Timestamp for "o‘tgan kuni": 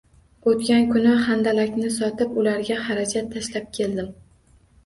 0.51-1.11